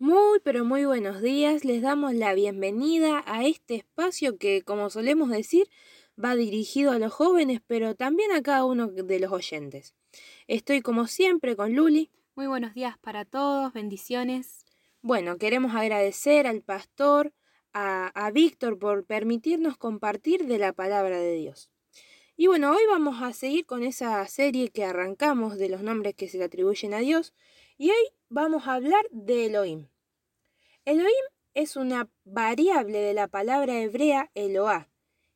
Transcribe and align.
Muy, 0.00 0.40
pero 0.42 0.64
muy 0.64 0.84
buenos 0.84 1.22
días. 1.22 1.64
Les 1.64 1.80
damos 1.80 2.14
la 2.14 2.34
bienvenida 2.34 3.22
a 3.26 3.46
este 3.46 3.76
espacio 3.76 4.38
que, 4.38 4.62
como 4.62 4.90
solemos 4.90 5.30
decir, 5.30 5.68
va 6.22 6.34
dirigido 6.34 6.90
a 6.90 6.98
los 6.98 7.12
jóvenes, 7.12 7.60
pero 7.64 7.94
también 7.94 8.32
a 8.32 8.42
cada 8.42 8.64
uno 8.64 8.88
de 8.88 9.20
los 9.20 9.30
oyentes. 9.30 9.94
Estoy 10.48 10.82
como 10.82 11.06
siempre 11.06 11.54
con 11.54 11.74
Luli. 11.74 12.10
Muy 12.34 12.48
buenos 12.48 12.74
días 12.74 12.98
para 12.98 13.24
todos, 13.24 13.72
bendiciones. 13.72 14.66
Bueno, 15.00 15.38
queremos 15.38 15.76
agradecer 15.76 16.48
al 16.48 16.60
pastor, 16.60 17.32
a, 17.72 18.08
a 18.08 18.32
Víctor 18.32 18.80
por 18.80 19.04
permitirnos 19.04 19.76
compartir 19.76 20.46
de 20.46 20.58
la 20.58 20.72
palabra 20.72 21.20
de 21.20 21.36
Dios. 21.36 21.70
Y 22.36 22.48
bueno, 22.48 22.72
hoy 22.72 22.82
vamos 22.90 23.22
a 23.22 23.32
seguir 23.32 23.64
con 23.64 23.84
esa 23.84 24.26
serie 24.26 24.70
que 24.70 24.84
arrancamos 24.84 25.56
de 25.56 25.68
los 25.68 25.82
nombres 25.82 26.16
que 26.16 26.28
se 26.28 26.38
le 26.38 26.44
atribuyen 26.44 26.92
a 26.92 26.98
Dios. 26.98 27.32
Y 27.76 27.90
hoy 27.90 28.08
vamos 28.28 28.68
a 28.68 28.74
hablar 28.74 29.04
de 29.10 29.46
Elohim. 29.46 29.88
Elohim 30.84 31.24
es 31.54 31.74
una 31.74 32.08
variable 32.22 33.00
de 33.00 33.14
la 33.14 33.26
palabra 33.26 33.80
hebrea 33.80 34.30
Eloah, 34.34 34.92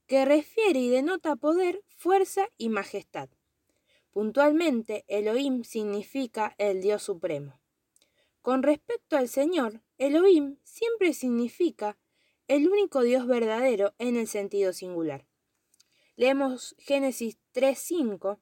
que 0.06 0.24
refiere 0.24 0.78
y 0.78 0.88
denota 0.88 1.34
poder, 1.34 1.82
fuerza 1.88 2.48
y 2.56 2.68
majestad. 2.68 3.28
Puntualmente, 4.12 5.04
Elohim 5.08 5.64
significa 5.64 6.54
el 6.58 6.80
Dios 6.80 7.02
Supremo. 7.02 7.60
Con 8.40 8.62
respecto 8.62 9.16
al 9.16 9.28
Señor, 9.28 9.82
Elohim 9.96 10.58
siempre 10.62 11.14
significa 11.14 11.98
el 12.46 12.68
único 12.68 13.02
Dios 13.02 13.26
verdadero 13.26 13.94
en 13.98 14.16
el 14.16 14.28
sentido 14.28 14.72
singular. 14.72 15.26
Leemos 16.14 16.76
Génesis 16.78 17.36
3.5, 17.52 18.38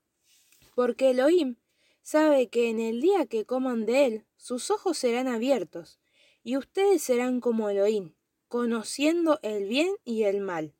porque 0.74 1.10
Elohim 1.10 1.56
sabe 2.06 2.46
que 2.50 2.70
en 2.70 2.78
el 2.78 3.00
día 3.00 3.26
que 3.26 3.44
coman 3.44 3.84
de 3.84 4.06
él, 4.06 4.26
sus 4.36 4.70
ojos 4.70 4.96
serán 4.96 5.26
abiertos, 5.26 5.98
y 6.44 6.56
ustedes 6.56 7.02
serán 7.02 7.40
como 7.40 7.68
Elohim, 7.68 8.14
conociendo 8.46 9.40
el 9.42 9.66
bien 9.66 9.92
y 10.04 10.22
el 10.22 10.40
mal. 10.40 10.72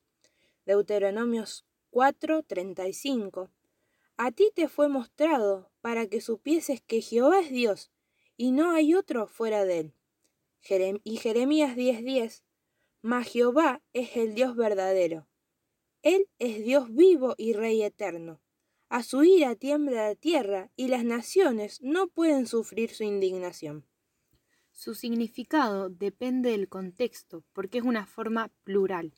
Deuteronomios 0.66 1.66
4:35. 1.91 3.50
A 4.16 4.30
ti 4.30 4.52
te 4.55 4.68
fue 4.68 4.86
mostrado 4.86 5.72
para 5.80 6.06
que 6.06 6.20
supieses 6.20 6.80
que 6.80 7.02
Jehová 7.02 7.40
es 7.40 7.50
Dios, 7.50 7.90
y 8.36 8.52
no 8.52 8.70
hay 8.70 8.94
otro 8.94 9.27
fuera 9.27 9.64
de 9.64 9.80
él. 9.80 9.94
y 11.02 11.16
Jeremías 11.16 11.74
10:10. 11.74 12.44
Mas 13.02 13.27
Jehová 13.27 13.83
es 13.92 14.16
el 14.16 14.36
Dios 14.36 14.55
verdadero. 14.55 15.27
Él 16.02 16.28
es 16.38 16.64
Dios 16.64 16.94
vivo 16.94 17.34
y 17.36 17.52
Rey 17.52 17.83
eterno 17.83 18.40
a 18.97 19.02
su 19.02 19.25
ira 19.25 19.55
tiembla 19.56 20.08
la 20.08 20.14
tierra 20.14 20.70
y 20.75 20.89
las 20.89 21.05
naciones 21.05 21.83
no 21.83 22.08
pueden 22.08 22.47
sufrir 22.47 22.89
su 22.89 23.05
indignación. 23.05 23.84
Su 24.72 24.94
significado 24.94 25.91
depende 25.91 26.52
del 26.52 26.70
contexto 26.70 27.44
porque 27.52 27.77
es 27.77 27.84
una 27.84 28.06
forma 28.06 28.50
plural. 28.64 29.12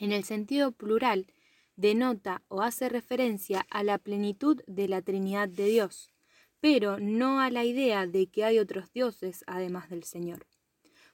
En 0.00 0.10
el 0.10 0.24
sentido 0.24 0.72
plural, 0.72 1.28
denota 1.76 2.42
o 2.48 2.60
hace 2.60 2.88
referencia 2.88 3.64
a 3.70 3.84
la 3.84 3.98
plenitud 3.98 4.62
de 4.66 4.88
la 4.88 5.00
Trinidad 5.00 5.48
de 5.48 5.66
Dios, 5.66 6.10
pero 6.58 6.98
no 6.98 7.40
a 7.40 7.50
la 7.50 7.64
idea 7.64 8.08
de 8.08 8.26
que 8.26 8.42
hay 8.42 8.58
otros 8.58 8.92
dioses 8.92 9.44
además 9.46 9.90
del 9.90 10.02
Señor. 10.02 10.44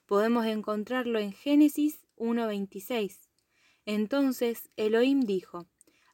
Podemos 0.07 0.47
encontrarlo 0.47 1.19
en 1.19 1.33
Génesis 1.33 2.03
1.26. 2.17 3.29
Entonces 3.85 4.71
Elohim 4.75 5.21
dijo, 5.21 5.67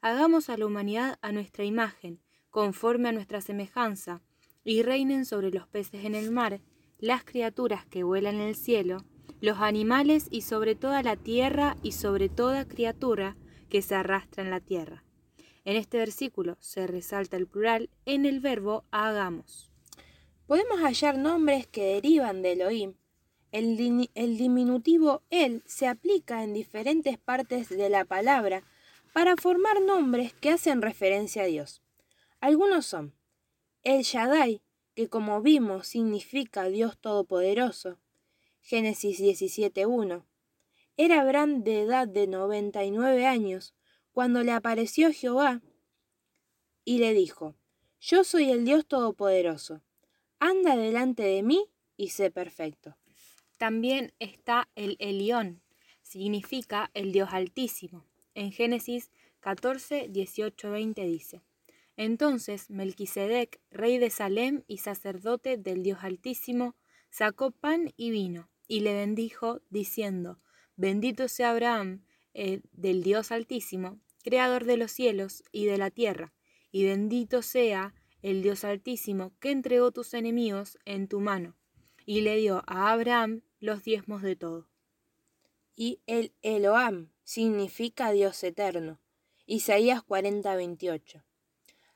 Hagamos 0.04 0.50
a 0.50 0.58
la 0.58 0.66
humanidad 0.66 1.20
a 1.22 1.32
nuestra 1.32 1.64
imagen, 1.64 2.20
conforme 2.50 3.10
a 3.10 3.12
nuestra 3.12 3.40
semejanza, 3.40 4.24
y 4.64 4.82
reinen 4.82 5.26
sobre 5.26 5.52
los 5.52 5.68
peces 5.68 6.06
en 6.06 6.16
el 6.16 6.32
mar, 6.32 6.60
las 6.98 7.24
criaturas 7.24 7.86
que 7.86 8.02
vuelan 8.02 8.36
en 8.36 8.42
el 8.42 8.56
cielo, 8.56 9.06
los 9.42 9.60
animales 9.60 10.28
y 10.32 10.42
sobre 10.42 10.74
toda 10.74 11.04
la 11.04 11.18
tierra 11.18 11.78
y 11.84 11.92
sobre 11.92 12.30
toda 12.30 12.68
criatura 12.68 13.38
que 13.70 13.84
se 13.84 13.94
arrastra 13.94 14.44
en 14.44 14.50
la 14.50 14.60
tierra. 14.60 15.04
En 15.66 15.76
este 15.76 16.00
versículo 16.00 16.58
se 16.60 16.88
resalta 16.88 17.38
el 17.38 17.46
plural 17.46 17.92
en 18.06 18.26
el 18.26 18.40
verbo 18.40 18.86
hagamos. 18.90 19.72
Podemos 20.48 20.80
hallar 20.80 21.20
nombres 21.20 21.68
que 21.68 21.86
derivan 21.86 22.42
de 22.42 22.54
Elohim. 22.54 22.96
El, 23.52 24.10
el 24.16 24.38
diminutivo 24.38 25.22
él 25.30 25.62
se 25.68 25.88
aplica 25.88 26.44
en 26.44 26.54
diferentes 26.54 27.20
partes 27.20 27.70
de 27.70 27.90
la 27.90 28.06
palabra 28.06 28.64
para 29.14 29.36
formar 29.36 29.82
nombres 29.82 30.34
que 30.34 30.50
hacen 30.50 30.82
referencia 30.82 31.44
a 31.44 31.48
Dios. 31.48 31.82
Algunos 32.40 32.86
son 32.86 33.14
El 33.84 34.04
Shaddai, 34.04 34.62
que 34.96 35.10
como 35.10 35.42
vimos 35.42 35.88
significa 35.88 36.66
Dios 36.66 36.98
Todopoderoso. 36.98 38.00
Génesis 38.62 39.20
17.1. 39.20 40.24
Era 40.98 41.22
Abraham 41.22 41.64
de 41.64 41.82
edad 41.82 42.08
de 42.08 42.28
99 42.28 43.26
años 43.26 43.74
cuando 44.12 44.44
le 44.44 44.52
apareció 44.52 45.12
Jehová 45.12 45.62
y 46.86 47.00
le 47.00 47.14
dijo, 47.14 47.56
Yo 48.00 48.24
soy 48.24 48.52
el 48.52 48.66
Dios 48.66 48.86
Todopoderoso, 48.86 49.82
anda 50.40 50.76
delante 50.76 51.24
de 51.24 51.42
mí 51.44 51.70
y 51.98 52.10
sé 52.10 52.30
perfecto. 52.30 52.98
También 53.58 54.14
está 54.20 54.70
el 54.76 54.96
Elión, 55.00 55.62
significa 56.02 56.92
el 56.94 57.12
Dios 57.12 57.30
Altísimo. 57.32 58.11
En 58.34 58.52
Génesis 58.52 59.12
14, 59.42 60.08
18, 60.10 60.72
20 60.72 61.06
dice, 61.06 61.42
Entonces 61.98 62.70
Melquisedec, 62.70 63.60
rey 63.72 63.98
de 63.98 64.10
Salem 64.10 64.64
y 64.68 64.78
sacerdote 64.78 65.58
del 65.58 65.84
Dios 65.84 66.00
Altísimo, 66.04 66.76
sacó 67.10 67.52
pan 67.52 67.94
y 67.98 68.12
vino, 68.12 68.50
y 68.68 68.80
le 68.82 68.94
bendijo, 68.94 69.62
diciendo, 69.70 70.40
Bendito 70.78 71.28
sea 71.28 71.52
Abraham, 71.52 72.06
eh, 72.34 72.62
del 72.72 73.04
Dios 73.04 73.32
Altísimo, 73.32 74.00
creador 74.24 74.64
de 74.66 74.78
los 74.78 74.92
cielos 74.92 75.44
y 75.52 75.66
de 75.66 75.78
la 75.78 75.92
tierra, 75.92 76.34
y 76.72 76.86
bendito 76.86 77.42
sea 77.42 77.94
el 78.22 78.42
Dios 78.42 78.64
Altísimo, 78.64 79.34
que 79.40 79.52
entregó 79.52 79.92
tus 79.92 80.14
enemigos 80.14 80.78
en 80.86 81.10
tu 81.10 81.20
mano, 81.20 81.58
y 82.06 82.22
le 82.22 82.38
dio 82.38 82.64
a 82.68 82.92
Abraham 82.92 83.42
los 83.60 83.84
diezmos 83.84 84.22
de 84.22 84.38
todo. 84.38 84.71
Y 85.76 86.02
el 86.06 86.34
Eloam, 86.42 87.12
significa 87.24 88.12
Dios 88.12 88.44
eterno. 88.44 89.00
Isaías 89.46 90.04
40:28. 90.04 91.24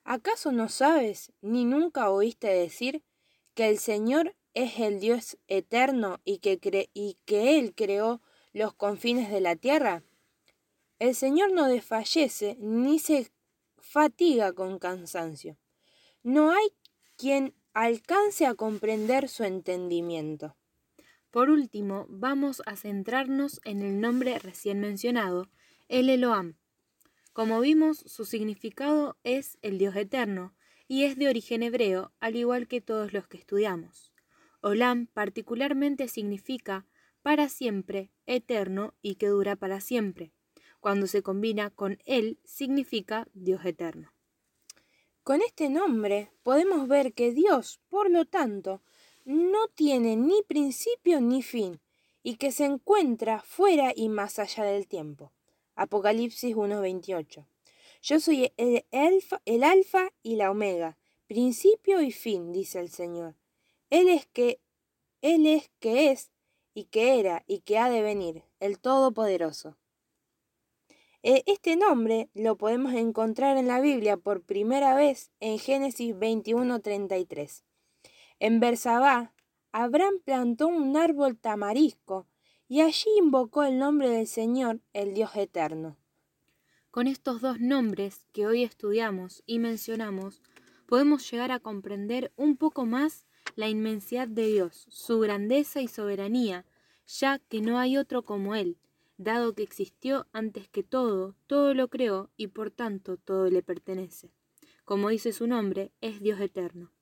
¿Acaso 0.03 0.51
no 0.51 0.69
sabes 0.69 1.33
ni 1.41 1.65
nunca 1.65 2.09
oíste 2.09 2.47
decir 2.47 3.03
que 3.53 3.69
el 3.69 3.79
Señor 3.79 4.35
es 4.53 4.79
el 4.79 4.99
Dios 4.99 5.37
eterno 5.47 6.21
y 6.23 6.37
que, 6.39 6.89
y 6.93 7.17
que 7.25 7.59
Él 7.59 7.73
creó 7.75 8.21
los 8.53 8.73
confines 8.73 9.29
de 9.29 9.41
la 9.41 9.55
tierra? 9.55 10.03
El 10.99 11.15
Señor 11.15 11.51
no 11.51 11.67
desfallece 11.67 12.55
ni 12.59 12.99
se 12.99 13.31
fatiga 13.77 14.53
con 14.53 14.79
cansancio. 14.79 15.57
No 16.23 16.51
hay 16.51 16.67
quien 17.17 17.53
alcance 17.73 18.45
a 18.45 18.55
comprender 18.55 19.27
su 19.27 19.43
entendimiento. 19.43 20.55
Por 21.35 21.49
último, 21.49 22.05
vamos 22.07 22.61
a 22.65 22.77
centrarnos 22.77 23.59
en 23.65 23.81
el 23.81 23.99
nombre 23.99 24.39
recién 24.39 24.79
mencionado, 24.79 25.49
el 25.89 26.09
Eloam. 26.09 26.55
Como 27.33 27.59
vimos, 27.59 27.97
su 27.97 28.23
significado 28.23 29.17
es 29.25 29.57
el 29.61 29.77
Dios 29.77 29.97
eterno 29.97 30.55
y 30.87 31.03
es 31.03 31.17
de 31.17 31.27
origen 31.27 31.61
hebreo, 31.61 32.13
al 32.21 32.37
igual 32.37 32.69
que 32.69 32.79
todos 32.79 33.11
los 33.11 33.27
que 33.27 33.35
estudiamos. 33.35 34.13
Olam 34.61 35.07
particularmente 35.07 36.07
significa 36.07 36.87
para 37.21 37.49
siempre, 37.49 38.13
eterno 38.25 38.93
y 39.01 39.15
que 39.15 39.27
dura 39.27 39.57
para 39.57 39.81
siempre. 39.81 40.31
Cuando 40.79 41.05
se 41.05 41.21
combina 41.21 41.69
con 41.69 41.97
él, 42.05 42.39
significa 42.45 43.27
Dios 43.33 43.65
eterno. 43.65 44.13
Con 45.21 45.41
este 45.41 45.67
nombre 45.67 46.31
podemos 46.43 46.87
ver 46.87 47.13
que 47.13 47.33
Dios, 47.33 47.81
por 47.89 48.09
lo 48.09 48.23
tanto, 48.23 48.83
no 49.25 49.67
tiene 49.69 50.15
ni 50.15 50.41
principio 50.43 51.19
ni 51.19 51.41
fin, 51.41 51.81
y 52.23 52.37
que 52.37 52.51
se 52.51 52.65
encuentra 52.65 53.41
fuera 53.41 53.91
y 53.95 54.09
más 54.09 54.39
allá 54.39 54.63
del 54.63 54.87
tiempo. 54.87 55.31
Apocalipsis 55.75 56.55
1.28. 56.55 57.45
Yo 58.01 58.19
soy 58.19 58.51
el, 58.57 58.83
el 59.45 59.63
alfa 59.63 60.13
y 60.23 60.35
la 60.35 60.51
omega, 60.51 60.97
principio 61.27 62.01
y 62.01 62.11
fin, 62.11 62.51
dice 62.51 62.79
el 62.79 62.89
Señor. 62.89 63.35
Él 63.89 64.09
es 64.09 64.25
que, 64.27 64.59
Él 65.21 65.45
es 65.45 65.69
que 65.79 66.11
es, 66.11 66.31
y 66.73 66.85
que 66.85 67.19
era, 67.19 67.43
y 67.47 67.59
que 67.59 67.77
ha 67.77 67.89
de 67.89 68.01
venir, 68.01 68.43
el 68.59 68.79
Todopoderoso. 68.79 69.77
E, 71.23 71.43
este 71.47 71.75
nombre 71.75 72.29
lo 72.35 72.55
podemos 72.57 72.93
encontrar 72.93 73.57
en 73.57 73.67
la 73.67 73.81
Biblia 73.81 74.17
por 74.17 74.43
primera 74.43 74.93
vez 74.93 75.31
en 75.39 75.57
Génesis 75.57 76.13
21.33. 76.15 77.63
En 78.39 78.59
Bersabá, 78.59 79.31
Abraham 79.71 80.15
plantó 80.23 80.67
un 80.67 80.97
árbol 80.97 81.37
tamarisco 81.37 82.27
y 82.67 82.81
allí 82.81 83.09
invocó 83.17 83.63
el 83.63 83.79
nombre 83.79 84.09
del 84.09 84.27
Señor, 84.27 84.81
el 84.91 85.13
Dios 85.13 85.35
eterno. 85.35 85.97
Con 86.91 87.07
estos 87.07 87.39
dos 87.39 87.61
nombres 87.61 88.25
que 88.33 88.45
hoy 88.45 88.63
estudiamos 88.63 89.41
y 89.45 89.59
mencionamos, 89.59 90.41
podemos 90.85 91.29
llegar 91.31 91.51
a 91.51 91.59
comprender 91.59 92.33
un 92.35 92.57
poco 92.57 92.85
más 92.85 93.25
la 93.55 93.69
inmensidad 93.69 94.27
de 94.27 94.47
Dios, 94.47 94.85
su 94.89 95.19
grandeza 95.19 95.81
y 95.81 95.87
soberanía, 95.87 96.65
ya 97.07 97.39
que 97.39 97.61
no 97.61 97.79
hay 97.79 97.97
otro 97.97 98.23
como 98.23 98.55
Él, 98.55 98.77
dado 99.17 99.53
que 99.53 99.63
existió 99.63 100.27
antes 100.33 100.67
que 100.67 100.83
todo, 100.83 101.35
todo 101.47 101.73
lo 101.73 101.87
creó 101.87 102.31
y 102.35 102.47
por 102.47 102.69
tanto 102.69 103.15
todo 103.15 103.49
le 103.49 103.63
pertenece. 103.63 104.31
Como 104.83 105.09
dice 105.09 105.31
su 105.31 105.47
nombre, 105.47 105.93
es 106.01 106.21
Dios 106.21 106.39
eterno. 106.41 106.94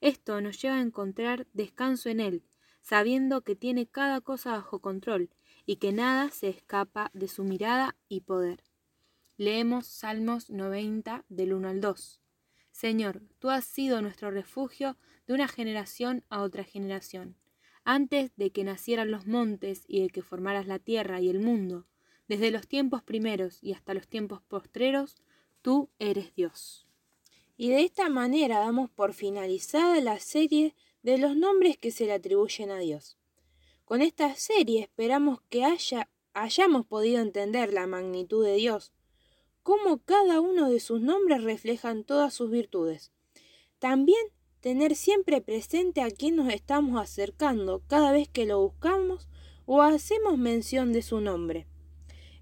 Esto 0.00 0.40
nos 0.40 0.60
lleva 0.60 0.76
a 0.76 0.82
encontrar 0.82 1.46
descanso 1.52 2.08
en 2.08 2.20
Él, 2.20 2.42
sabiendo 2.80 3.42
que 3.42 3.56
tiene 3.56 3.86
cada 3.86 4.20
cosa 4.20 4.52
bajo 4.52 4.78
control 4.78 5.30
y 5.66 5.76
que 5.76 5.92
nada 5.92 6.30
se 6.30 6.48
escapa 6.48 7.10
de 7.12 7.28
su 7.28 7.44
mirada 7.44 7.96
y 8.08 8.20
poder. 8.20 8.62
Leemos 9.36 9.86
Salmos 9.86 10.50
90 10.50 11.24
del 11.28 11.52
1 11.52 11.68
al 11.68 11.80
2. 11.80 12.20
Señor, 12.72 13.22
tú 13.38 13.50
has 13.50 13.64
sido 13.64 14.00
nuestro 14.00 14.30
refugio 14.30 14.96
de 15.26 15.34
una 15.34 15.48
generación 15.48 16.24
a 16.30 16.42
otra 16.42 16.64
generación. 16.64 17.36
Antes 17.84 18.32
de 18.36 18.52
que 18.52 18.64
nacieran 18.64 19.10
los 19.10 19.26
montes 19.26 19.84
y 19.86 20.02
de 20.02 20.10
que 20.10 20.22
formaras 20.22 20.66
la 20.66 20.78
tierra 20.78 21.20
y 21.20 21.28
el 21.28 21.40
mundo, 21.40 21.86
desde 22.28 22.50
los 22.50 22.68
tiempos 22.68 23.02
primeros 23.02 23.62
y 23.62 23.72
hasta 23.72 23.94
los 23.94 24.08
tiempos 24.08 24.42
postreros, 24.42 25.16
tú 25.62 25.90
eres 25.98 26.34
Dios. 26.34 26.89
Y 27.62 27.68
de 27.68 27.82
esta 27.82 28.08
manera 28.08 28.60
damos 28.60 28.88
por 28.88 29.12
finalizada 29.12 30.00
la 30.00 30.18
serie 30.18 30.74
de 31.02 31.18
los 31.18 31.36
nombres 31.36 31.76
que 31.76 31.90
se 31.90 32.06
le 32.06 32.14
atribuyen 32.14 32.70
a 32.70 32.78
Dios. 32.78 33.18
Con 33.84 34.00
esta 34.00 34.34
serie 34.34 34.80
esperamos 34.80 35.42
que 35.50 35.64
haya, 35.64 36.08
hayamos 36.32 36.86
podido 36.86 37.20
entender 37.20 37.74
la 37.74 37.86
magnitud 37.86 38.42
de 38.42 38.54
Dios, 38.54 38.94
cómo 39.62 39.98
cada 39.98 40.40
uno 40.40 40.70
de 40.70 40.80
sus 40.80 41.02
nombres 41.02 41.44
reflejan 41.44 42.02
todas 42.02 42.32
sus 42.32 42.50
virtudes. 42.50 43.12
También 43.78 44.28
tener 44.60 44.96
siempre 44.96 45.42
presente 45.42 46.00
a 46.00 46.10
quién 46.10 46.36
nos 46.36 46.50
estamos 46.50 46.98
acercando 46.98 47.82
cada 47.86 48.10
vez 48.10 48.26
que 48.30 48.46
lo 48.46 48.58
buscamos 48.58 49.28
o 49.66 49.82
hacemos 49.82 50.38
mención 50.38 50.94
de 50.94 51.02
su 51.02 51.20
nombre. 51.20 51.66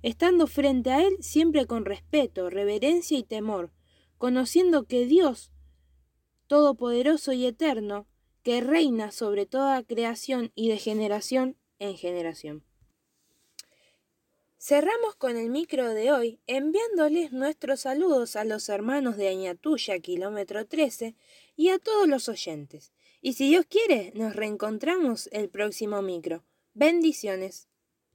Estando 0.00 0.46
frente 0.46 0.92
a 0.92 1.04
él 1.04 1.16
siempre 1.18 1.66
con 1.66 1.86
respeto, 1.86 2.50
reverencia 2.50 3.18
y 3.18 3.24
temor, 3.24 3.72
conociendo 4.18 4.84
que 4.84 5.06
Dios, 5.06 5.52
Todopoderoso 6.46 7.32
y 7.32 7.46
Eterno, 7.46 8.06
que 8.42 8.60
reina 8.60 9.12
sobre 9.12 9.46
toda 9.46 9.82
creación 9.82 10.52
y 10.54 10.68
de 10.68 10.78
generación 10.78 11.56
en 11.78 11.96
generación. 11.96 12.64
Cerramos 14.60 15.14
con 15.14 15.36
el 15.36 15.50
micro 15.50 15.94
de 15.94 16.10
hoy 16.10 16.40
enviándoles 16.46 17.32
nuestros 17.32 17.80
saludos 17.80 18.34
a 18.34 18.44
los 18.44 18.68
hermanos 18.68 19.16
de 19.16 19.28
Añatuya, 19.28 20.00
kilómetro 20.00 20.66
13, 20.66 21.14
y 21.54 21.68
a 21.68 21.78
todos 21.78 22.08
los 22.08 22.28
oyentes. 22.28 22.92
Y 23.20 23.34
si 23.34 23.48
Dios 23.48 23.66
quiere, 23.66 24.12
nos 24.16 24.34
reencontramos 24.34 25.28
el 25.32 25.48
próximo 25.48 26.02
micro. 26.02 26.44
Bendiciones. 26.74 27.67